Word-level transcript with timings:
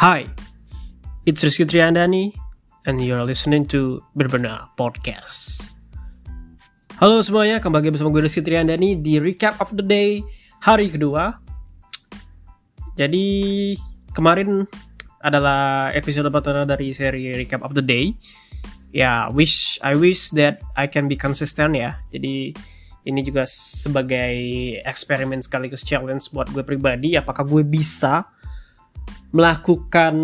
Hi, 0.00 0.24
it's 1.28 1.44
Rizky 1.44 1.68
Triandani, 1.68 2.32
and 2.88 3.04
you're 3.04 3.20
listening 3.20 3.68
to 3.68 4.00
Berbenah 4.16 4.72
Podcast. 4.72 5.76
Halo 6.96 7.20
semuanya, 7.20 7.60
kembali 7.60 7.84
lagi 7.84 7.92
bersama 7.92 8.08
gue 8.08 8.24
Rizky 8.24 8.40
Triandani 8.40 8.96
di 8.96 9.20
Recap 9.20 9.60
of 9.60 9.76
the 9.76 9.84
Day 9.84 10.24
hari 10.64 10.88
kedua. 10.88 11.36
Jadi, 12.96 13.76
kemarin 14.16 14.64
adalah 15.20 15.92
episode 15.92 16.32
pertama 16.32 16.64
dari 16.64 16.96
seri 16.96 17.36
Recap 17.36 17.60
of 17.60 17.76
the 17.76 17.84
Day. 17.84 18.16
Ya, 18.96 19.28
wish 19.28 19.76
I 19.84 20.00
wish 20.00 20.32
that 20.32 20.64
I 20.80 20.88
can 20.88 21.12
be 21.12 21.20
consistent 21.20 21.76
ya. 21.76 22.00
Jadi, 22.08 22.56
ini 23.04 23.20
juga 23.20 23.44
sebagai 23.44 24.32
eksperimen 24.80 25.44
sekaligus 25.44 25.84
challenge 25.84 26.32
buat 26.32 26.48
gue 26.56 26.64
pribadi 26.64 27.20
apakah 27.20 27.44
gue 27.44 27.68
bisa 27.68 28.39
melakukan 29.30 30.14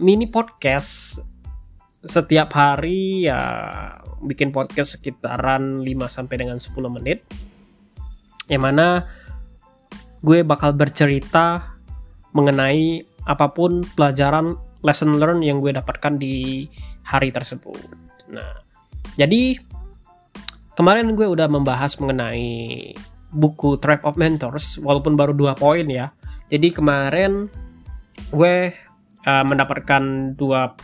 mini 0.00 0.24
podcast 0.24 1.20
setiap 2.00 2.56
hari 2.56 3.28
ya 3.28 3.40
bikin 4.24 4.48
podcast 4.48 4.96
sekitaran 4.96 5.84
5 5.84 5.88
sampai 6.08 6.36
dengan 6.40 6.56
10 6.56 6.72
menit 6.96 7.20
yang 8.48 8.64
mana 8.64 9.04
gue 10.24 10.40
bakal 10.40 10.72
bercerita 10.72 11.76
mengenai 12.32 13.04
apa 13.28 13.52
pun 13.52 13.84
pelajaran 13.92 14.56
lesson 14.80 15.20
learn 15.20 15.44
yang 15.44 15.60
gue 15.60 15.76
dapatkan 15.76 16.16
di 16.16 16.64
hari 17.04 17.28
tersebut. 17.28 17.76
Nah, 18.32 18.64
jadi 19.20 19.60
kemarin 20.72 21.12
gue 21.12 21.28
udah 21.28 21.44
membahas 21.52 22.00
mengenai 22.00 22.96
buku 23.30 23.76
Trap 23.76 24.08
of 24.08 24.16
Mentors 24.16 24.80
walaupun 24.80 25.14
baru 25.14 25.36
dua 25.36 25.54
poin 25.54 25.86
ya 25.86 26.10
jadi 26.50 26.74
kemarin 26.74 27.46
gue 28.30 28.74
uh, 29.26 29.44
mendapatkan 29.46 30.34
dua 30.38 30.74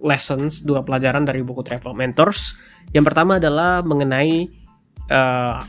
lessons 0.00 0.64
dua 0.64 0.80
pelajaran 0.80 1.28
dari 1.28 1.44
buku 1.44 1.60
Trap 1.64 1.88
of 1.88 1.96
Mentors 1.96 2.56
yang 2.92 3.04
pertama 3.04 3.36
adalah 3.36 3.84
mengenai 3.84 4.48
uh, 5.12 5.60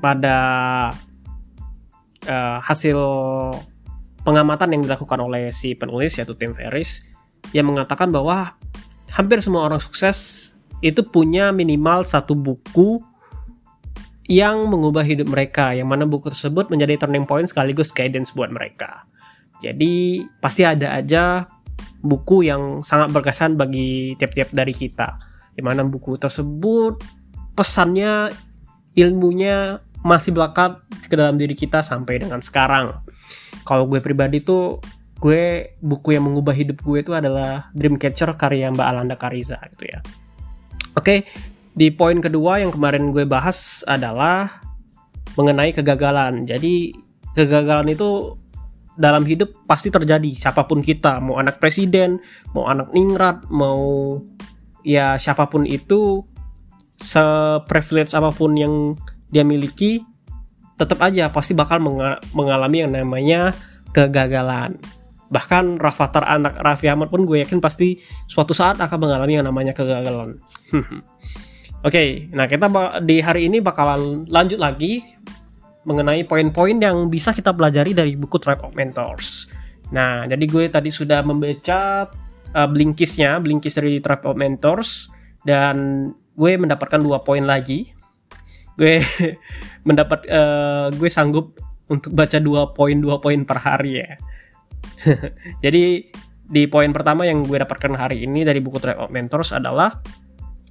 pada 0.00 0.38
uh, 2.26 2.58
hasil 2.62 2.98
pengamatan 4.22 4.76
yang 4.76 4.82
dilakukan 4.86 5.18
oleh 5.20 5.50
si 5.50 5.74
penulis 5.74 6.16
yaitu 6.16 6.36
Tim 6.38 6.54
Ferriss 6.54 7.02
yang 7.50 7.68
mengatakan 7.68 8.12
bahwa 8.12 8.54
hampir 9.10 9.42
semua 9.42 9.66
orang 9.66 9.82
sukses 9.82 10.50
itu 10.80 11.04
punya 11.04 11.52
minimal 11.52 12.06
satu 12.06 12.32
buku 12.32 13.04
yang 14.30 14.70
mengubah 14.70 15.02
hidup 15.02 15.26
mereka, 15.26 15.74
yang 15.74 15.90
mana 15.90 16.06
buku 16.06 16.30
tersebut 16.30 16.70
menjadi 16.70 17.02
turning 17.02 17.26
point 17.26 17.50
sekaligus 17.50 17.90
guidance 17.90 18.30
buat 18.30 18.48
mereka. 18.54 19.02
Jadi 19.60 20.24
pasti 20.40 20.64
ada 20.64 20.96
aja 20.96 21.44
buku 22.00 22.48
yang 22.48 22.80
sangat 22.80 23.12
berkesan 23.12 23.60
bagi 23.60 24.16
tiap-tiap 24.16 24.50
dari 24.56 24.72
kita. 24.72 25.20
Di 25.52 25.60
mana 25.60 25.84
buku 25.84 26.16
tersebut 26.16 27.00
pesannya, 27.52 28.32
ilmunya 28.96 29.84
masih 30.00 30.32
melekat 30.32 30.80
ke 31.06 31.14
dalam 31.14 31.36
diri 31.36 31.52
kita 31.52 31.84
sampai 31.84 32.24
dengan 32.24 32.40
sekarang. 32.40 33.04
Kalau 33.68 33.84
gue 33.84 34.00
pribadi 34.00 34.40
tuh 34.40 34.80
gue 35.20 35.76
buku 35.84 36.16
yang 36.16 36.24
mengubah 36.24 36.56
hidup 36.56 36.80
gue 36.80 37.04
itu 37.04 37.12
adalah 37.12 37.68
Dreamcatcher 37.76 38.32
karya 38.40 38.72
Mbak 38.72 38.86
Alanda 38.88 39.16
Kariza 39.20 39.60
gitu 39.76 39.92
ya. 39.92 40.00
Oke, 40.96 41.28
di 41.76 41.92
poin 41.92 42.16
kedua 42.24 42.64
yang 42.64 42.72
kemarin 42.72 43.12
gue 43.12 43.28
bahas 43.28 43.84
adalah 43.84 44.64
mengenai 45.36 45.76
kegagalan. 45.76 46.48
Jadi 46.48 46.96
kegagalan 47.36 47.92
itu 47.92 48.39
dalam 48.98 49.26
hidup 49.26 49.66
pasti 49.68 49.88
terjadi 49.92 50.30
siapa 50.34 50.66
pun 50.66 50.82
kita, 50.82 51.22
mau 51.22 51.38
anak 51.38 51.62
presiden, 51.62 52.18
mau 52.54 52.66
anak 52.66 52.90
ningrat, 52.94 53.46
mau 53.48 54.18
ya 54.86 55.20
siapa 55.20 55.46
pun 55.50 55.68
itu 55.68 56.24
seprivilege 57.00 58.12
apa 58.12 58.32
pun 58.32 58.56
yang 58.56 58.96
dia 59.32 59.44
miliki 59.46 60.04
tetap 60.76 61.00
aja 61.04 61.28
pasti 61.28 61.52
bakal 61.52 61.80
mengalami 62.32 62.84
yang 62.84 62.92
namanya 62.92 63.52
kegagalan 63.92 64.80
bahkan 65.30 65.78
Rafathar 65.78 66.26
anak 66.26 66.58
Raffi 66.58 66.90
Ahmad 66.90 67.08
pun 67.08 67.22
gue 67.22 67.40
yakin 67.40 67.62
pasti 67.62 68.02
suatu 68.26 68.50
saat 68.50 68.82
akan 68.82 68.98
mengalami 68.98 69.38
yang 69.38 69.46
namanya 69.46 69.70
kegagalan. 69.70 70.42
Oke, 71.80 71.96
okay, 71.96 72.08
nah 72.34 72.44
kita 72.44 72.66
di 73.00 73.22
hari 73.24 73.48
ini 73.48 73.62
bakalan 73.62 74.28
lanjut 74.28 74.60
lagi 74.60 75.00
mengenai 75.84 76.24
poin-poin 76.28 76.76
yang 76.76 77.08
bisa 77.08 77.32
kita 77.32 77.56
pelajari 77.56 77.96
dari 77.96 78.12
buku 78.14 78.36
Tribe 78.36 78.64
of 78.64 78.76
Mentors. 78.76 79.48
Nah, 79.90 80.28
jadi 80.28 80.44
gue 80.44 80.64
tadi 80.68 80.92
sudah 80.92 81.24
membaca 81.24 82.06
uh, 82.54 82.68
blinkisnya, 82.68 83.40
blinkis 83.40 83.74
dari 83.76 83.98
Tribe 83.98 84.24
of 84.28 84.36
Mentors 84.36 85.08
dan 85.42 86.08
gue 86.36 86.52
mendapatkan 86.60 87.00
dua 87.00 87.24
poin 87.24 87.42
lagi. 87.42 87.90
Gue 88.76 89.00
mendapat 89.88 90.28
uh, 90.28 90.92
gue 90.92 91.08
sanggup 91.08 91.56
untuk 91.90 92.14
baca 92.14 92.38
dua 92.38 92.70
poin 92.70 92.94
dua 92.94 93.18
poin 93.18 93.42
per 93.42 93.58
hari 93.58 93.98
ya 93.98 94.14
Jadi 95.66 96.06
di 96.50 96.62
poin 96.70 96.90
pertama 96.94 97.26
yang 97.26 97.42
gue 97.42 97.58
dapatkan 97.58 97.94
hari 97.98 98.26
ini 98.26 98.46
dari 98.46 98.62
buku 98.62 98.78
Trade 98.78 98.98
of 99.02 99.10
Mentors 99.10 99.50
adalah 99.54 99.98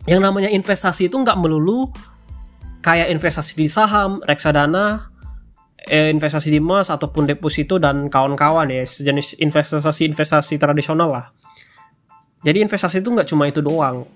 yang 0.07 0.23
namanya 0.23 0.47
investasi 0.47 1.11
itu 1.11 1.15
nggak 1.19 1.37
melulu 1.39 1.91
kayak 2.79 3.11
investasi 3.11 3.55
di 3.55 3.67
saham, 3.67 4.23
reksadana, 4.23 5.11
eh, 5.87 6.11
investasi 6.11 6.51
di 6.51 6.59
emas 6.59 6.91
ataupun 6.91 7.27
deposito 7.27 7.79
dan 7.79 8.07
kawan-kawan 8.07 8.67
ya 8.71 8.83
sejenis 8.83 9.39
investasi-investasi 9.39 10.55
tradisional 10.59 11.09
lah. 11.11 11.25
Jadi 12.43 12.63
investasi 12.63 13.03
itu 13.03 13.09
nggak 13.11 13.27
cuma 13.27 13.47
itu 13.51 13.59
doang. 13.59 14.07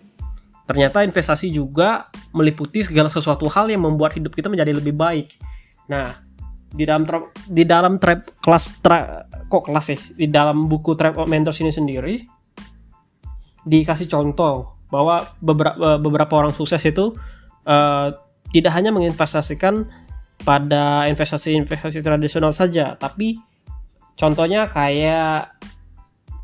Ternyata 0.63 1.03
investasi 1.03 1.51
juga 1.51 2.07
meliputi 2.31 2.88
segala 2.88 3.12
sesuatu 3.12 3.51
hal 3.51 3.68
yang 3.68 3.84
membuat 3.84 4.16
hidup 4.16 4.31
kita 4.31 4.47
menjadi 4.47 4.72
lebih 4.72 4.95
baik. 4.95 5.35
Nah, 5.91 6.07
di 6.74 6.88
dalam 6.88 7.03
di 7.51 7.63
dalam 7.68 8.00
trap 8.00 8.40
kelas 8.40 8.80
tra, 8.80 9.28
kok 9.51 9.63
kelas 9.68 9.85
sih 9.91 10.00
di 10.16 10.31
dalam 10.31 10.66
buku 10.66 10.95
Trap 10.95 11.22
of 11.22 11.30
Mentors 11.30 11.62
ini 11.62 11.69
sendiri 11.69 12.25
dikasih 13.63 14.09
contoh 14.09 14.81
bahwa 14.90 15.22
beberapa 15.38 16.01
beberapa 16.01 16.34
orang 16.34 16.53
sukses 16.56 16.81
itu 16.81 17.13
uh, 17.69 18.09
tidak 18.53 18.72
hanya 18.78 18.94
menginvestasikan 18.94 19.90
pada 20.46 21.09
investasi-investasi 21.09 22.06
tradisional 22.06 22.53
saja 22.53 22.94
tapi 22.96 23.41
contohnya 24.14 24.69
kayak 24.69 25.58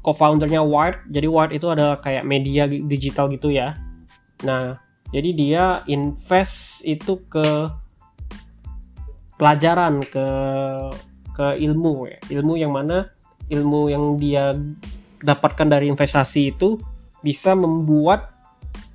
co-foundernya 0.02 0.66
Wired 0.66 1.06
jadi 1.08 1.28
Wired 1.30 1.54
itu 1.54 1.68
adalah 1.70 2.02
kayak 2.02 2.26
media 2.26 2.66
digital 2.66 3.30
gitu 3.30 3.54
ya. 3.54 3.78
Nah 4.44 4.82
jadi 5.14 5.30
dia 5.34 5.64
invest 5.86 6.82
itu 6.86 7.22
ke 7.30 7.46
pelajaran 9.38 10.02
ke 10.04 10.28
ke 11.34 11.46
ilmu 11.62 12.10
ya. 12.10 12.18
Ilmu 12.40 12.54
yang 12.60 12.74
mana? 12.74 13.08
Ilmu 13.50 13.82
yang 13.90 14.20
dia 14.20 14.54
dapatkan 15.24 15.68
dari 15.68 15.92
investasi 15.92 16.56
itu 16.56 16.80
bisa 17.20 17.56
membuat 17.56 18.32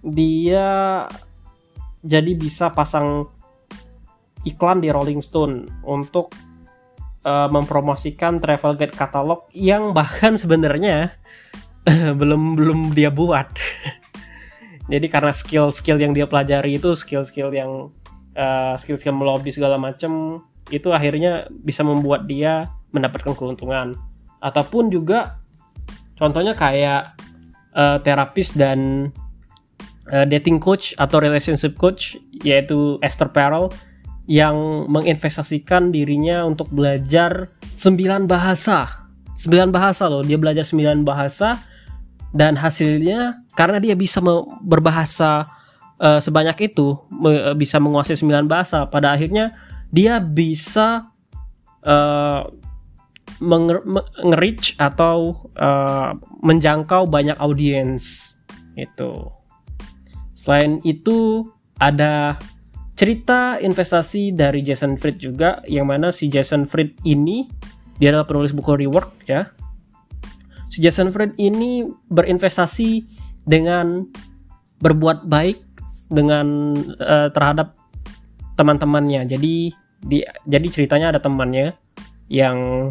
dia 0.05 1.05
jadi 2.05 2.37
bisa 2.37 2.69
pasang 2.77 3.33
iklan 4.45 4.85
di 4.85 4.93
Rolling 4.93 5.25
Stone 5.25 5.81
untuk 5.89 6.37
uh, 7.25 7.49
mempromosikan 7.49 8.39
travel 8.39 8.77
guide 8.77 8.93
katalog 8.93 9.49
yang 9.57 9.97
bahkan 9.97 10.37
sebenarnya 10.37 11.17
belum 12.21 12.61
belum 12.61 12.79
dia 12.93 13.09
buat. 13.09 13.49
Jadi 14.93 15.09
karena 15.09 15.33
skill-skill 15.33 15.97
yang 15.97 16.13
dia 16.13 16.29
pelajari 16.29 16.77
itu 16.77 16.93
skill-skill 16.93 17.49
yang 17.57 17.89
uh, 18.37 18.77
skill-skill 18.77 19.17
melobi 19.17 19.49
segala 19.49 19.81
macam 19.81 20.45
itu 20.69 20.93
akhirnya 20.93 21.49
bisa 21.49 21.81
membuat 21.81 22.29
dia 22.29 22.69
mendapatkan 22.93 23.33
keuntungan 23.33 23.97
ataupun 24.45 24.93
juga 24.93 25.41
contohnya 26.21 26.53
kayak 26.53 27.17
uh, 27.73 27.97
terapis 28.01 28.53
dan 28.53 29.09
uh, 30.15 30.27
dating 30.31 30.63
coach 30.63 30.95
atau 30.95 31.19
relationship 31.19 31.75
coach 31.75 32.15
yaitu 32.47 33.03
Esther 33.03 33.35
Perel 33.35 33.75
yang 34.31 34.87
menginvestasikan 34.89 35.91
dirinya 35.91 36.47
untuk 36.47 36.71
belajar 36.71 37.51
9 37.75 38.31
bahasa 38.31 39.11
9 39.37 39.75
bahasa 39.75 40.07
loh 40.07 40.23
dia 40.23 40.39
belajar 40.39 40.63
9 40.63 41.03
bahasa 41.03 41.61
dan 42.31 42.55
hasilnya 42.55 43.45
karena 43.59 43.83
dia 43.83 43.99
bisa 43.99 44.23
berbahasa 44.63 45.45
uh, 45.99 46.23
sebanyak 46.23 46.73
itu 46.73 46.97
me, 47.11 47.53
bisa 47.59 47.77
menguasai 47.83 48.17
9 48.17 48.49
bahasa 48.49 48.87
pada 48.89 49.13
akhirnya 49.13 49.53
dia 49.93 50.19
bisa 50.19 51.13
uh, 51.85 52.49
nge-reach 53.45 54.79
atau 54.79 55.49
uh, 55.59 56.17
menjangkau 56.43 57.07
banyak 57.11 57.37
audiens 57.39 58.35
itu. 58.79 59.31
Selain 60.45 60.79
itu 60.85 61.49
ada 61.81 62.37
cerita 62.95 63.57
investasi 63.59 64.37
dari 64.37 64.61
Jason 64.61 65.01
Fried 65.01 65.19
juga 65.19 65.65
yang 65.67 65.89
mana 65.89 66.13
si 66.13 66.29
Jason 66.31 66.69
Fried 66.69 66.95
ini 67.03 67.49
dia 67.99 68.15
adalah 68.15 68.29
penulis 68.29 68.55
buku 68.55 68.87
Rework 68.87 69.27
ya 69.27 69.51
si 70.75 70.83
Jason 70.83 71.15
Fried 71.15 71.39
ini 71.39 71.87
berinvestasi 71.87 73.07
dengan 73.47 74.03
berbuat 74.83 75.31
baik 75.31 75.63
dengan 76.11 76.75
uh, 76.99 77.31
terhadap 77.31 77.79
teman-temannya. 78.59 79.23
Jadi 79.31 79.71
di 80.03 80.19
jadi 80.51 80.67
ceritanya 80.67 81.15
ada 81.15 81.21
temannya 81.23 81.79
yang 82.27 82.91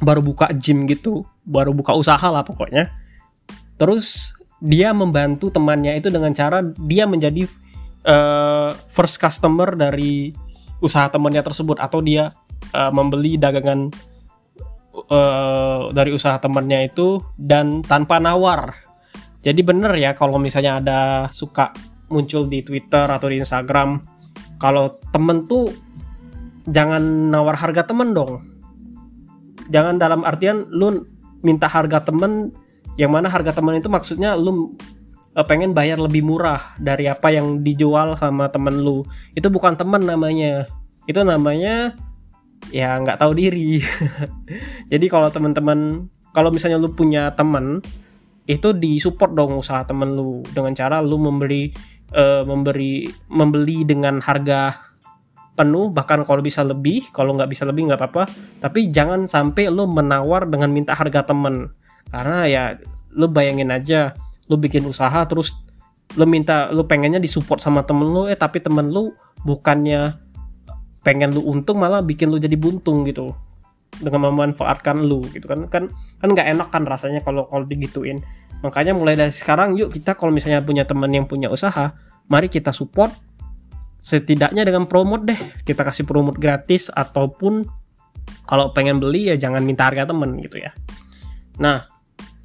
baru 0.00 0.24
buka 0.24 0.48
gym 0.56 0.88
gitu, 0.88 1.28
baru 1.44 1.76
buka 1.76 1.92
usaha 1.92 2.24
lah 2.32 2.40
pokoknya. 2.40 2.88
Terus 3.76 4.32
dia 4.64 4.96
membantu 4.96 5.52
temannya 5.52 6.00
itu 6.00 6.08
dengan 6.08 6.32
cara 6.32 6.64
dia 6.88 7.04
menjadi 7.04 7.44
uh, 8.08 8.72
first 8.88 9.20
customer 9.20 9.76
dari 9.76 10.32
usaha 10.80 11.04
temannya 11.12 11.44
tersebut 11.44 11.76
atau 11.76 12.00
dia 12.00 12.32
uh, 12.72 12.88
membeli 12.88 13.36
dagangan 13.36 13.92
uh, 15.12 15.92
dari 15.92 16.16
usaha 16.16 16.40
temannya 16.40 16.88
itu 16.88 17.20
dan 17.36 17.84
tanpa 17.84 18.16
nawar. 18.16 18.72
Jadi 19.44 19.60
bener 19.60 19.92
ya 20.00 20.16
kalau 20.16 20.40
misalnya 20.40 20.80
ada 20.80 21.00
suka 21.28 21.76
muncul 22.08 22.48
di 22.48 22.64
Twitter 22.64 23.04
atau 23.04 23.28
di 23.28 23.44
Instagram 23.44 24.00
kalau 24.56 24.96
temen 25.12 25.44
tuh 25.44 25.68
jangan 26.64 27.28
nawar 27.28 27.60
harga 27.60 27.84
temen 27.84 28.16
dong. 28.16 28.40
Jangan 29.68 30.00
dalam 30.00 30.24
artian 30.24 30.64
lu 30.72 31.04
minta 31.44 31.68
harga 31.68 32.00
temen 32.00 32.63
yang 32.94 33.10
mana 33.10 33.26
harga 33.26 33.54
temen 33.54 33.78
itu 33.78 33.90
maksudnya 33.90 34.38
lu 34.38 34.74
uh, 35.34 35.46
pengen 35.46 35.74
bayar 35.74 35.98
lebih 35.98 36.22
murah 36.22 36.74
dari 36.78 37.10
apa 37.10 37.30
yang 37.34 37.62
dijual 37.62 38.14
sama 38.18 38.48
temen 38.50 38.82
lu. 38.82 39.02
Itu 39.34 39.50
bukan 39.50 39.74
temen 39.74 40.06
namanya. 40.06 40.66
Itu 41.04 41.26
namanya 41.26 41.98
ya 42.70 42.96
nggak 43.02 43.20
tahu 43.20 43.32
diri. 43.36 43.82
Jadi 44.92 45.06
kalau 45.10 45.28
teman-teman 45.28 46.08
kalau 46.34 46.50
misalnya 46.50 46.78
lu 46.78 46.90
punya 46.94 47.34
temen 47.34 47.82
itu 48.44 48.76
disupport 48.76 49.32
dong 49.32 49.56
usaha 49.56 49.86
temen 49.88 50.12
lu 50.12 50.44
dengan 50.52 50.76
cara 50.76 51.00
lu 51.00 51.16
memberi 51.16 51.72
uh, 52.12 52.44
memberi 52.44 53.08
membeli 53.32 53.88
dengan 53.88 54.20
harga 54.20 54.76
penuh 55.54 55.88
bahkan 55.88 56.26
kalau 56.26 56.42
bisa 56.42 56.60
lebih 56.66 57.08
kalau 57.14 57.32
nggak 57.38 57.48
bisa 57.48 57.64
lebih 57.64 57.88
nggak 57.88 57.96
apa-apa 57.96 58.28
tapi 58.60 58.90
jangan 58.92 59.24
sampai 59.30 59.70
lu 59.70 59.86
menawar 59.88 60.44
dengan 60.50 60.68
minta 60.74 60.92
harga 60.92 61.24
temen 61.24 61.72
karena 62.12 62.38
ya 62.48 62.62
lu 63.14 63.30
bayangin 63.30 63.70
aja 63.70 64.12
lu 64.50 64.60
bikin 64.60 64.84
usaha 64.84 65.24
terus 65.24 65.64
lu 66.14 66.28
minta 66.28 66.68
lu 66.70 66.84
pengennya 66.84 67.18
disupport 67.18 67.58
sama 67.58 67.82
temen 67.82 68.06
lu 68.06 68.28
eh 68.28 68.36
tapi 68.36 68.60
temen 68.60 68.92
lu 68.92 69.16
bukannya 69.42 70.14
pengen 71.04 71.36
lu 71.36 71.44
untung 71.44 71.78
malah 71.78 72.00
bikin 72.00 72.32
lu 72.32 72.40
jadi 72.40 72.56
buntung 72.56 73.04
gitu. 73.04 73.36
Dengan 73.94 74.32
memanfaatkan 74.32 75.04
lu 75.04 75.22
gitu 75.30 75.46
kan. 75.46 75.68
Kan 75.70 75.92
kan 76.18 76.28
nggak 76.32 76.48
enak 76.56 76.68
kan 76.72 76.82
rasanya 76.88 77.20
kalau 77.22 77.46
kalau 77.46 77.68
digituin. 77.68 78.24
Makanya 78.64 78.96
mulai 78.96 79.14
dari 79.14 79.30
sekarang 79.30 79.76
yuk 79.76 79.92
kita 79.92 80.16
kalau 80.16 80.32
misalnya 80.32 80.64
punya 80.64 80.88
teman 80.88 81.12
yang 81.12 81.28
punya 81.28 81.52
usaha 81.52 81.92
mari 82.32 82.48
kita 82.48 82.72
support 82.72 83.12
setidaknya 84.00 84.64
dengan 84.64 84.88
promote 84.88 85.28
deh. 85.28 85.40
Kita 85.62 85.84
kasih 85.84 86.08
promote 86.08 86.40
gratis 86.40 86.88
ataupun 86.88 87.68
kalau 88.48 88.72
pengen 88.72 88.98
beli 88.98 89.28
ya 89.28 89.36
jangan 89.36 89.60
minta 89.62 89.84
harga 89.84 90.08
temen 90.08 90.40
gitu 90.40 90.58
ya. 90.58 90.72
Nah 91.60 91.93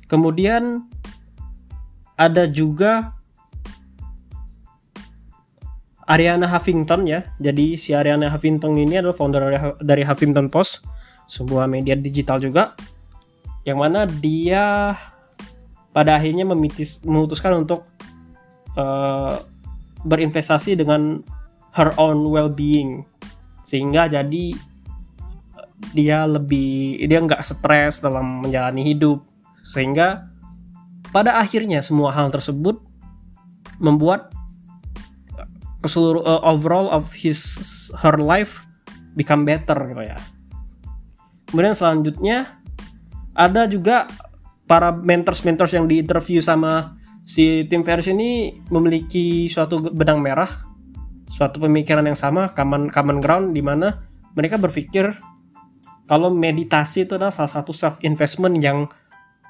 kemudian 0.09 0.89
ada 2.19 2.49
juga 2.49 3.15
Ariana 6.09 6.49
Huffington 6.49 7.05
ya. 7.05 7.21
Jadi 7.37 7.77
si 7.77 7.93
Ariana 7.93 8.33
Huffington 8.33 8.73
ini 8.75 8.97
adalah 8.97 9.13
founder 9.13 9.77
dari 9.79 10.01
Huffington 10.01 10.49
Post 10.49 10.81
sebuah 11.29 11.69
media 11.69 11.93
digital 11.93 12.41
juga 12.41 12.73
yang 13.61 13.77
mana 13.77 14.09
dia 14.09 14.97
pada 15.93 16.17
akhirnya 16.17 16.49
memitis, 16.49 17.05
memutuskan 17.05 17.61
untuk 17.61 17.85
uh, 18.73 19.37
berinvestasi 20.01 20.73
dengan 20.73 21.21
her 21.77 21.93
own 22.01 22.25
well-being 22.25 23.05
sehingga 23.61 24.09
jadi 24.09 24.57
dia 25.93 26.25
lebih 26.25 27.05
dia 27.05 27.21
nggak 27.21 27.45
stres 27.45 28.01
dalam 28.01 28.41
menjalani 28.41 28.81
hidup 28.81 29.28
sehingga 29.69 30.25
pada 31.13 31.37
akhirnya 31.37 31.85
semua 31.85 32.09
hal 32.09 32.33
tersebut 32.33 32.81
membuat 33.77 34.33
ke 35.79 35.87
seluruh 35.87 36.25
uh, 36.25 36.41
overall 36.41 36.89
of 36.89 37.13
his 37.13 37.39
her 38.01 38.17
life 38.17 38.65
become 39.13 39.45
better 39.45 39.77
gitu 39.93 40.03
ya. 40.09 40.17
Kemudian 41.49 41.77
selanjutnya 41.77 42.59
ada 43.37 43.69
juga 43.69 44.09
para 44.65 44.93
mentors-mentors 44.93 45.73
yang 45.73 45.85
diinterview 45.85 46.41
sama 46.41 46.99
si 47.25 47.65
tim 47.69 47.85
Ferris 47.85 48.09
ini 48.09 48.57
memiliki 48.73 49.45
suatu 49.49 49.77
benang 49.93 50.21
merah 50.21 50.49
suatu 51.29 51.61
pemikiran 51.61 52.05
yang 52.05 52.17
sama 52.17 52.49
common 52.57 52.89
common 52.89 53.21
ground 53.21 53.53
di 53.53 53.61
mana 53.61 54.01
mereka 54.33 54.57
berpikir 54.57 55.13
kalau 56.09 56.33
meditasi 56.33 57.05
itu 57.05 57.17
adalah 57.17 57.29
salah 57.29 57.53
satu 57.61 57.69
self 57.69 58.01
investment 58.01 58.57
yang 58.57 58.89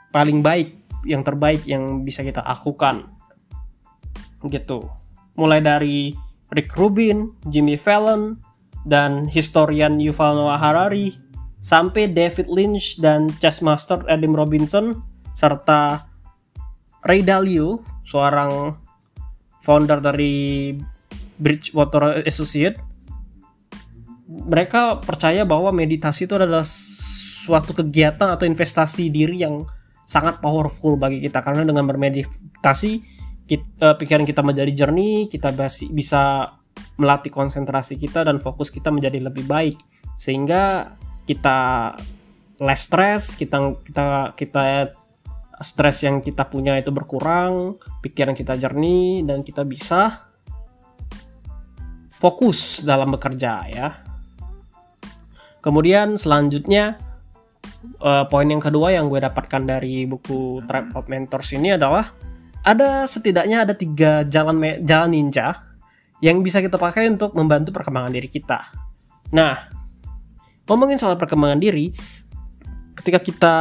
paling 0.10 0.42
baik 0.42 0.76
yang 1.08 1.24
terbaik 1.24 1.64
yang 1.70 2.04
bisa 2.04 2.26
kita 2.26 2.44
lakukan 2.44 3.08
gitu 4.48 4.88
mulai 5.40 5.64
dari 5.64 6.12
Rick 6.52 6.76
Rubin, 6.76 7.38
Jimmy 7.48 7.78
Fallon, 7.78 8.42
dan 8.84 9.30
historian 9.30 10.02
Yuval 10.02 10.36
Noah 10.36 10.58
Harari 10.60 11.14
sampai 11.60 12.10
David 12.10 12.48
Lynch 12.50 12.98
dan 12.98 13.30
chess 13.38 13.62
master 13.62 14.04
Adam 14.08 14.34
Robinson 14.34 15.04
serta 15.36 16.08
Ray 17.06 17.24
Dalio, 17.24 17.80
seorang 18.04 18.76
founder 19.64 20.04
dari 20.04 20.76
Bridgewater 21.40 22.26
Associate. 22.28 22.76
Mereka 24.30 25.00
percaya 25.04 25.48
bahwa 25.48 25.72
meditasi 25.72 26.28
itu 26.28 26.36
adalah 26.36 26.68
suatu 27.40 27.72
kegiatan 27.72 28.30
atau 28.30 28.44
investasi 28.44 29.08
diri 29.08 29.42
yang 29.42 29.64
sangat 30.10 30.42
powerful 30.42 30.98
bagi 30.98 31.22
kita. 31.22 31.46
Karena 31.46 31.62
dengan 31.62 31.86
bermeditasi 31.86 32.92
kita, 33.46 33.94
uh, 33.94 33.96
pikiran 34.02 34.26
kita 34.26 34.42
menjadi 34.42 34.74
jernih, 34.74 35.30
kita 35.30 35.54
bisa 35.94 36.58
melatih 36.98 37.30
konsentrasi 37.30 38.02
kita 38.02 38.26
dan 38.26 38.42
fokus 38.42 38.74
kita 38.74 38.90
menjadi 38.90 39.22
lebih 39.22 39.46
baik. 39.46 39.78
Sehingga 40.18 40.98
kita 41.30 41.94
less 42.60 42.90
stress 42.90 43.38
kita 43.38 43.78
kita 43.86 44.34
kita 44.34 44.92
stres 45.62 46.04
yang 46.04 46.26
kita 46.26 46.48
punya 46.48 46.76
itu 46.80 46.90
berkurang 46.90 47.78
pikiran 48.02 48.34
kita 48.34 48.58
jernih 48.58 49.24
dan 49.24 49.46
kita 49.46 49.62
bisa 49.64 50.28
fokus 52.18 52.82
dalam 52.82 53.14
bekerja 53.14 53.54
ya. 53.70 53.88
Kemudian 55.60 56.16
selanjutnya 56.16 57.00
uh, 58.04 58.26
poin 58.28 58.48
yang 58.48 58.62
kedua 58.62 58.96
yang 58.96 59.08
gue 59.08 59.20
dapatkan 59.20 59.64
dari 59.64 60.04
buku 60.08 60.64
Tribe 60.66 60.92
of 60.96 61.08
Mentors 61.08 61.52
ini 61.56 61.76
adalah 61.76 62.12
ada 62.64 63.08
setidaknya 63.08 63.64
ada 63.64 63.74
tiga 63.76 64.28
jalan 64.28 64.84
jalan 64.84 65.10
ninja 65.12 65.64
yang 66.20 66.44
bisa 66.44 66.60
kita 66.60 66.76
pakai 66.76 67.08
untuk 67.08 67.32
membantu 67.36 67.72
perkembangan 67.72 68.12
diri 68.12 68.28
kita. 68.28 68.68
Nah, 69.32 69.72
ngomongin 70.68 71.00
soal 71.00 71.16
perkembangan 71.16 71.60
diri, 71.64 71.96
ketika 73.00 73.20
kita 73.24 73.56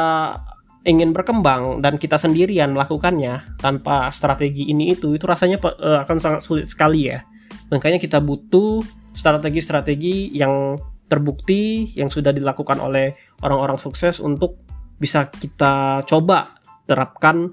ingin 0.82 1.14
berkembang 1.14 1.78
dan 1.78 2.00
kita 2.00 2.18
sendirian 2.18 2.74
melakukannya 2.74 3.58
tanpa 3.62 4.10
strategi 4.10 4.66
ini 4.70 4.90
itu, 4.90 5.14
itu 5.14 5.22
rasanya 5.22 5.62
uh, 5.62 6.02
akan 6.02 6.18
sangat 6.18 6.40
sulit 6.42 6.66
sekali 6.66 7.14
ya. 7.14 7.22
Makanya 7.70 8.02
kita 8.02 8.18
butuh 8.18 8.82
strategi-strategi 9.14 10.34
yang 10.34 10.74
terbukti 11.08 11.90
yang 11.96 12.12
sudah 12.12 12.30
dilakukan 12.30 12.78
oleh 12.78 13.16
orang-orang 13.40 13.80
sukses 13.80 14.20
untuk 14.20 14.60
bisa 15.00 15.32
kita 15.32 16.04
coba 16.04 16.60
terapkan 16.84 17.50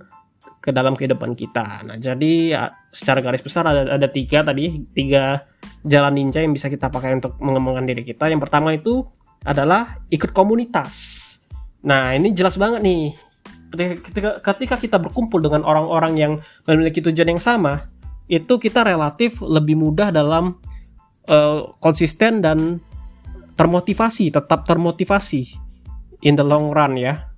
ke 0.59 0.73
dalam 0.73 0.97
kehidupan 0.97 1.37
kita. 1.37 1.85
Nah, 1.85 1.97
jadi 2.01 2.33
ya, 2.49 2.63
secara 2.89 3.21
garis 3.21 3.45
besar 3.45 3.69
ada 3.69 3.85
ada 3.85 4.07
tiga 4.09 4.41
tadi, 4.41 4.81
tiga 4.97 5.45
jalan 5.85 6.13
ninja 6.17 6.41
yang 6.41 6.57
bisa 6.57 6.67
kita 6.73 6.89
pakai 6.89 7.21
untuk 7.21 7.37
mengembangkan 7.37 7.85
diri 7.85 8.01
kita. 8.01 8.27
Yang 8.33 8.49
pertama 8.49 8.73
itu 8.73 9.05
adalah 9.45 10.01
ikut 10.09 10.33
komunitas. 10.33 11.21
Nah, 11.85 12.17
ini 12.17 12.33
jelas 12.33 12.57
banget 12.57 12.81
nih. 12.81 13.13
Ketika, 13.75 14.41
ketika 14.41 14.75
kita 14.79 14.97
berkumpul 14.97 15.37
dengan 15.37 15.61
orang-orang 15.67 16.13
yang 16.17 16.33
memiliki 16.65 17.03
tujuan 17.03 17.37
yang 17.37 17.43
sama, 17.43 17.85
itu 18.25 18.57
kita 18.57 18.81
relatif 18.81 19.37
lebih 19.45 19.77
mudah 19.77 20.09
dalam 20.09 20.57
uh, 21.29 21.77
konsisten 21.77 22.41
dan 22.41 22.81
termotivasi, 23.55 24.31
tetap 24.31 24.67
termotivasi 24.67 25.55
in 26.23 26.35
the 26.35 26.45
long 26.45 26.71
run 26.71 26.99
ya. 26.99 27.31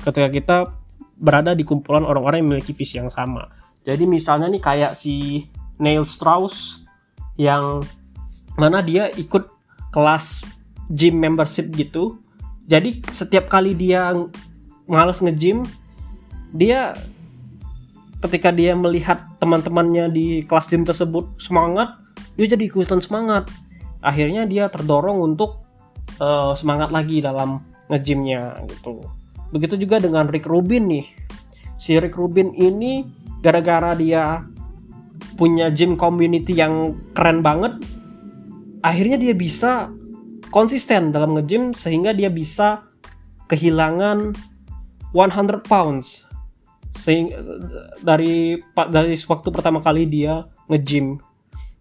Ketika 0.00 0.28
kita 0.30 0.56
berada 1.18 1.54
di 1.54 1.62
kumpulan 1.62 2.02
orang-orang 2.02 2.42
yang 2.42 2.48
memiliki 2.54 2.74
visi 2.74 2.98
yang 2.98 3.10
sama. 3.10 3.50
Jadi 3.84 4.08
misalnya 4.08 4.50
nih 4.50 4.62
kayak 4.62 4.92
si 4.96 5.44
Neil 5.78 6.02
Strauss 6.02 6.82
yang 7.38 7.82
mana 8.54 8.80
dia 8.80 9.10
ikut 9.14 9.50
kelas 9.90 10.42
gym 10.90 11.18
membership 11.18 11.70
gitu. 11.74 12.18
Jadi 12.64 13.04
setiap 13.12 13.52
kali 13.52 13.76
dia 13.76 14.14
males 14.88 15.20
nge-gym, 15.20 15.66
dia 16.54 16.96
ketika 18.24 18.48
dia 18.48 18.72
melihat 18.72 19.20
teman-temannya 19.36 20.08
di 20.08 20.26
kelas 20.48 20.72
gym 20.72 20.88
tersebut 20.88 21.36
semangat 21.36 22.00
dia 22.40 22.48
jadi 22.48 22.64
ikutan 22.64 22.96
semangat 22.96 23.52
akhirnya 24.00 24.48
dia 24.48 24.72
terdorong 24.72 25.20
untuk 25.20 25.63
uh, 26.18 26.52
semangat 26.54 26.90
lagi 26.90 27.22
dalam 27.22 27.62
ngejimnya 27.88 28.64
gitu. 28.70 29.04
Begitu 29.54 29.86
juga 29.86 30.02
dengan 30.02 30.26
Rick 30.26 30.46
Rubin 30.50 30.90
nih. 30.90 31.06
Si 31.78 31.94
Rick 31.98 32.18
Rubin 32.18 32.54
ini 32.54 33.06
gara-gara 33.44 33.94
dia 33.94 34.42
punya 35.34 35.68
gym 35.70 35.98
community 35.98 36.54
yang 36.54 36.94
keren 37.12 37.42
banget 37.42 37.76
akhirnya 38.84 39.16
dia 39.16 39.32
bisa 39.32 39.88
konsisten 40.52 41.08
dalam 41.08 41.32
nge-gym 41.34 41.72
sehingga 41.72 42.12
dia 42.12 42.28
bisa 42.28 42.84
kehilangan 43.48 44.36
100 45.16 45.64
pounds. 45.64 46.28
Sehingga 46.94 47.40
dari 48.04 48.60
dari 48.92 49.16
waktu 49.16 49.48
pertama 49.48 49.80
kali 49.80 50.04
dia 50.04 50.44
nge-gym. 50.68 51.16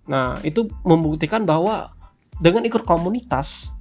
Nah, 0.07 0.39
itu 0.47 0.71
membuktikan 0.87 1.43
bahwa 1.43 1.91
dengan 2.39 2.63
ikut 2.65 2.87
komunitas, 2.87 3.72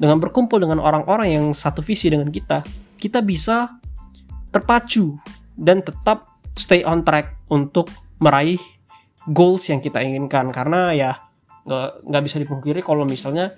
dengan 0.00 0.16
berkumpul 0.16 0.56
dengan 0.64 0.80
orang-orang 0.80 1.36
yang 1.36 1.46
satu 1.52 1.84
visi 1.84 2.08
dengan 2.08 2.32
kita, 2.32 2.64
kita 2.96 3.20
bisa 3.20 3.68
terpacu 4.48 5.20
dan 5.60 5.84
tetap 5.84 6.40
stay 6.56 6.80
on 6.80 7.04
track 7.04 7.36
untuk 7.52 7.92
meraih 8.16 8.56
goals 9.28 9.68
yang 9.68 9.84
kita 9.84 10.00
inginkan 10.00 10.48
karena 10.48 10.96
ya 10.96 11.10
nggak 12.08 12.24
bisa 12.24 12.40
dipungkiri 12.40 12.80
kalau 12.80 13.04
misalnya 13.04 13.52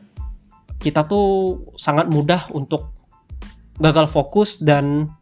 kita 0.82 1.06
tuh 1.06 1.62
sangat 1.78 2.10
mudah 2.10 2.50
untuk 2.50 2.90
gagal 3.78 4.10
fokus 4.10 4.58
dan 4.58 5.14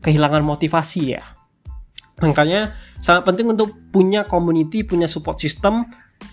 kehilangan 0.00 0.40
motivasi 0.40 1.20
ya. 1.20 1.36
Makanya 2.24 2.74
sangat 2.98 3.28
penting 3.28 3.52
untuk 3.52 3.76
punya 3.92 4.24
community, 4.24 4.82
punya 4.82 5.06
support 5.06 5.38
system, 5.38 5.86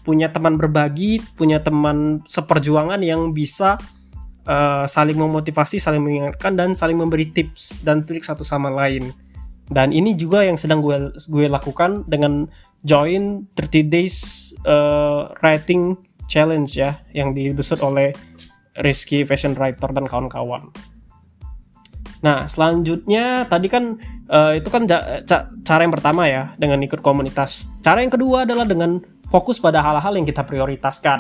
punya 0.06 0.30
teman 0.30 0.58
berbagi, 0.58 1.22
punya 1.36 1.62
teman 1.62 2.22
seperjuangan 2.26 3.02
yang 3.02 3.34
bisa 3.34 3.78
uh, 4.46 4.86
saling 4.86 5.18
memotivasi, 5.18 5.82
saling 5.82 6.02
mengingatkan 6.02 6.54
dan 6.58 6.78
saling 6.78 6.98
memberi 6.98 7.30
tips 7.30 7.82
dan 7.82 8.06
trik 8.06 8.24
satu 8.24 8.46
sama 8.46 8.70
lain. 8.70 9.12
Dan 9.66 9.90
ini 9.90 10.14
juga 10.14 10.46
yang 10.46 10.62
sedang 10.62 10.82
gue 10.82 11.10
gue 11.26 11.50
lakukan 11.50 12.06
dengan 12.06 12.46
join 12.86 13.50
30 13.58 13.90
days 13.90 14.16
uh, 14.70 15.34
writing 15.42 15.98
challenge 16.30 16.78
ya 16.78 17.02
yang 17.18 17.34
dibesut 17.34 17.82
oleh 17.82 18.14
Rizky 18.86 19.26
Fashion 19.26 19.58
Writer 19.58 19.90
dan 19.90 20.06
kawan-kawan. 20.06 20.70
Nah, 22.22 22.50
selanjutnya 22.50 23.46
tadi 23.46 23.70
kan 23.70 24.02
uh, 24.30 24.54
itu 24.58 24.70
kan 24.70 24.90
cara 25.62 25.82
yang 25.86 25.94
pertama 25.94 26.26
ya 26.26 26.58
dengan 26.58 26.82
ikut 26.82 27.02
komunitas. 27.02 27.70
Cara 27.86 28.02
yang 28.02 28.10
kedua 28.10 28.50
adalah 28.50 28.66
dengan 28.66 28.98
fokus 29.36 29.60
pada 29.60 29.84
hal-hal 29.84 30.16
yang 30.16 30.24
kita 30.24 30.48
prioritaskan. 30.48 31.20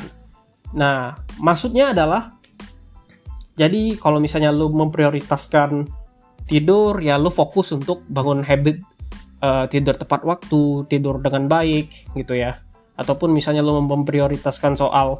Nah, 0.71 1.19
maksudnya 1.43 1.91
adalah 1.91 2.39
jadi 3.59 3.99
kalau 3.99 4.23
misalnya 4.23 4.55
lu 4.55 4.71
memprioritaskan 4.71 5.83
tidur 6.47 7.03
ya 7.03 7.19
lu 7.19 7.27
fokus 7.27 7.75
untuk 7.75 8.07
bangun 8.07 8.39
habit 8.39 8.79
uh, 9.43 9.67
tidur 9.67 9.99
tepat 9.99 10.23
waktu, 10.23 10.87
tidur 10.87 11.19
dengan 11.19 11.51
baik 11.51 12.15
gitu 12.15 12.39
ya. 12.39 12.63
Ataupun 12.95 13.35
misalnya 13.35 13.59
lu 13.59 13.75
memprioritaskan 13.83 14.79
soal 14.79 15.19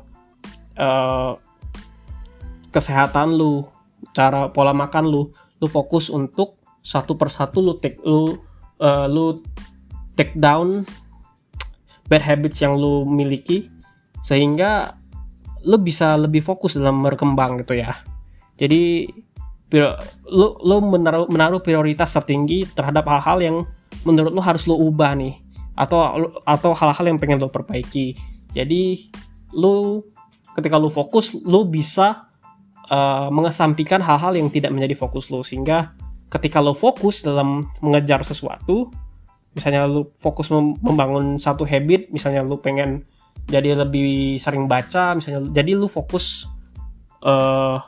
uh, 0.79 1.35
kesehatan 2.71 3.35
lu, 3.35 3.67
cara 4.15 4.47
pola 4.51 4.71
makan 4.71 5.03
lu, 5.03 5.35
lu 5.59 5.67
fokus 5.67 6.07
untuk 6.07 6.55
satu 6.79 7.19
persatu 7.19 7.59
lu 7.59 7.73
take 7.81 7.99
lu 8.05 8.39
uh, 8.79 9.07
lu 9.09 9.43
take 10.15 10.37
down 10.39 10.87
bad 12.05 12.21
habits 12.21 12.61
yang 12.61 12.77
lu 12.77 13.05
miliki 13.05 13.69
sehingga 14.25 14.97
lu 15.65 15.77
bisa 15.81 16.13
lebih 16.17 16.45
fokus 16.45 16.77
dalam 16.77 17.01
berkembang 17.01 17.61
gitu 17.65 17.77
ya. 17.77 17.97
Jadi 18.55 19.09
lu 20.29 20.47
lu 20.61 20.75
menaruh 20.79 21.27
menaruh 21.27 21.59
prioritas 21.59 22.13
tertinggi 22.13 22.69
terhadap 22.71 23.03
hal-hal 23.09 23.37
yang 23.41 23.57
menurut 24.05 24.31
lu 24.31 24.39
harus 24.39 24.69
lu 24.69 24.77
ubah 24.77 25.17
nih 25.17 25.41
atau 25.75 26.31
atau 26.45 26.71
hal-hal 26.71 27.05
yang 27.09 27.17
pengen 27.17 27.41
lu 27.41 27.49
perbaiki. 27.49 28.15
Jadi 28.53 29.11
lu 29.57 30.05
ketika 30.55 30.79
lu 30.79 30.87
fokus 30.87 31.35
lu 31.35 31.67
bisa 31.67 32.29
uh, 32.87 33.27
mengesampingkan 33.33 33.99
hal-hal 33.99 34.37
yang 34.37 34.47
tidak 34.47 34.71
menjadi 34.71 34.95
fokus 34.95 35.27
lo 35.27 35.43
sehingga 35.43 35.91
ketika 36.31 36.63
lo 36.63 36.71
fokus 36.71 37.25
dalam 37.25 37.67
mengejar 37.83 38.23
sesuatu 38.23 38.89
misalnya 39.55 39.87
lo 39.87 40.11
fokus 40.19 40.51
membangun 40.51 41.39
satu 41.39 41.63
habit 41.63 42.11
misalnya 42.11 42.43
lo 42.43 42.59
pengen 42.59 43.07
jadi 43.47 43.77
lebih 43.77 44.35
sering 44.37 44.67
baca 44.67 45.15
misalnya 45.15 45.47
jadi 45.49 45.79
lo 45.79 45.87
fokus 45.87 46.45
uh, 47.25 47.79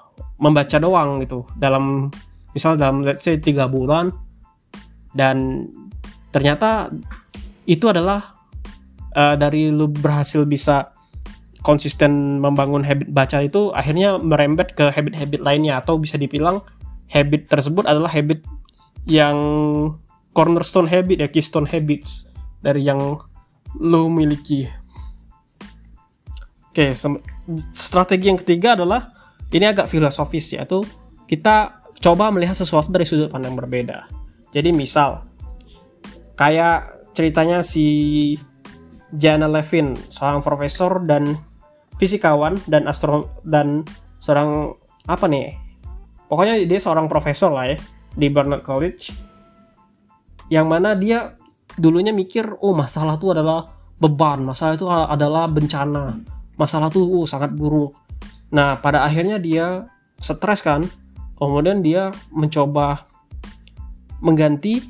membaca 0.42 0.78
doang 0.82 1.22
gitu. 1.22 1.46
Dalam 1.58 2.10
misal 2.52 2.76
dalam 2.76 3.06
let's 3.06 3.26
say 3.26 3.38
tiga 3.38 3.70
bulan 3.70 4.10
dan 5.14 5.70
ternyata 6.34 6.90
itu 7.70 7.86
adalah 7.90 8.34
uh, 9.14 9.38
dari 9.38 9.70
lu 9.70 9.90
berhasil 9.90 10.46
bisa 10.46 10.94
konsisten 11.62 12.40
membangun 12.40 12.86
habit 12.86 13.12
baca 13.12 13.44
itu 13.44 13.76
akhirnya 13.76 14.16
merembet 14.18 14.74
ke 14.74 14.90
habit-habit 14.90 15.42
lainnya. 15.42 15.82
Atau 15.82 16.02
bisa 16.02 16.18
dibilang 16.18 16.64
habit 17.12 17.50
tersebut 17.50 17.86
adalah 17.86 18.10
habit 18.10 18.42
yang 19.08 19.38
cornerstone 20.38 20.86
habit 20.86 21.26
ya 21.26 21.30
keystone 21.34 21.66
habits 21.66 22.30
dari 22.62 22.86
yang 22.86 23.02
lo 23.82 24.06
miliki. 24.06 24.70
Oke, 26.70 26.94
strategi 27.74 28.30
yang 28.30 28.38
ketiga 28.38 28.78
adalah 28.78 29.10
ini 29.50 29.66
agak 29.66 29.90
filosofis 29.90 30.54
yaitu 30.54 30.86
kita 31.26 31.82
coba 31.98 32.30
melihat 32.30 32.54
sesuatu 32.54 32.94
dari 32.94 33.02
sudut 33.02 33.34
pandang 33.34 33.58
berbeda. 33.58 34.06
Jadi 34.54 34.70
misal 34.70 35.26
kayak 36.38 37.10
ceritanya 37.18 37.66
si 37.66 38.38
Jana 39.10 39.50
Levin, 39.50 39.98
seorang 40.14 40.46
profesor 40.46 41.02
dan 41.02 41.34
fisikawan 41.98 42.62
dan 42.70 42.86
astro 42.86 43.42
dan 43.42 43.82
seorang 44.22 44.78
apa 45.10 45.26
nih 45.26 45.58
pokoknya 46.30 46.62
dia 46.70 46.78
seorang 46.78 47.10
profesor 47.10 47.50
lah 47.50 47.74
ya 47.74 47.78
di 48.14 48.30
Barnard 48.30 48.62
College 48.62 49.10
yang 50.48 50.68
mana 50.68 50.96
dia 50.96 51.36
dulunya 51.76 52.16
mikir 52.16 52.58
oh 52.64 52.74
masalah 52.74 53.20
itu 53.20 53.30
adalah 53.32 53.68
beban 53.98 54.46
masalah 54.46 54.74
itu 54.78 54.88
adalah 54.88 55.50
bencana 55.50 56.18
masalah 56.58 56.90
itu 56.90 57.00
oh, 57.00 57.24
sangat 57.30 57.54
buruk. 57.54 57.94
Nah 58.52 58.82
pada 58.82 59.06
akhirnya 59.06 59.38
dia 59.38 59.86
stres 60.18 60.66
kan 60.66 60.84
kemudian 61.38 61.86
dia 61.86 62.10
mencoba 62.34 63.06
mengganti 64.20 64.82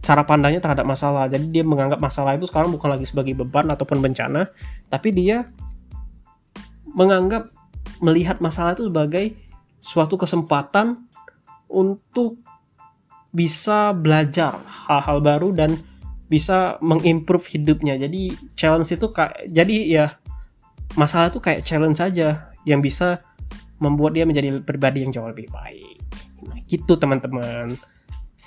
cara 0.00 0.24
pandangnya 0.24 0.64
terhadap 0.64 0.88
masalah. 0.88 1.28
Jadi 1.28 1.52
dia 1.52 1.62
menganggap 1.62 2.00
masalah 2.00 2.34
itu 2.34 2.48
sekarang 2.48 2.72
bukan 2.72 2.88
lagi 2.96 3.04
sebagai 3.04 3.36
beban 3.36 3.68
ataupun 3.68 4.00
bencana 4.00 4.48
tapi 4.88 5.12
dia 5.12 5.44
menganggap 6.96 7.52
melihat 8.00 8.40
masalah 8.40 8.72
itu 8.72 8.88
sebagai 8.88 9.36
suatu 9.76 10.16
kesempatan 10.16 11.04
untuk 11.68 12.40
bisa 13.36 13.92
belajar 13.92 14.56
hal-hal 14.88 15.20
baru 15.20 15.52
dan 15.52 15.76
bisa 16.32 16.80
mengimprove 16.80 17.44
hidupnya. 17.52 18.00
Jadi 18.00 18.32
challenge 18.56 18.88
itu 18.96 19.12
kayak 19.12 19.52
jadi 19.52 19.76
ya 19.84 20.06
masalah 20.96 21.28
itu 21.28 21.38
kayak 21.44 21.60
challenge 21.60 22.00
saja 22.00 22.48
yang 22.64 22.80
bisa 22.80 23.20
membuat 23.76 24.16
dia 24.16 24.24
menjadi 24.24 24.64
pribadi 24.64 25.04
yang 25.04 25.12
jauh 25.12 25.28
lebih 25.28 25.52
baik. 25.52 26.00
Nah, 26.48 26.56
gitu 26.64 26.96
teman-teman. 26.96 27.76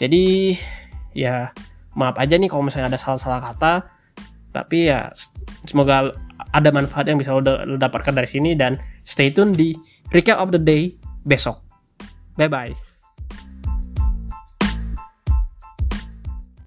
Jadi 0.02 0.58
ya 1.14 1.54
maaf 1.94 2.18
aja 2.18 2.34
nih 2.42 2.50
kalau 2.50 2.66
misalnya 2.66 2.90
ada 2.90 3.00
salah-salah 3.00 3.40
kata. 3.54 3.74
Tapi 4.50 4.90
ya 4.90 5.14
semoga 5.70 6.10
ada 6.50 6.70
manfaat 6.74 7.06
yang 7.06 7.22
bisa 7.22 7.30
lo, 7.30 7.46
lo 7.46 7.78
dapatkan 7.78 8.18
dari 8.18 8.26
sini 8.26 8.58
dan 8.58 8.82
stay 9.06 9.30
tune 9.30 9.54
di 9.54 9.78
recap 10.10 10.42
of 10.42 10.50
the 10.50 10.58
day 10.58 10.98
besok. 11.30 11.62
Bye 12.34 12.50
bye. 12.50 12.89